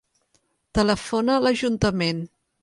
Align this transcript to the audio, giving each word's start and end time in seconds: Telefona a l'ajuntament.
Telefona 0.77 1.35
a 1.35 1.43
l'ajuntament. 1.45 2.25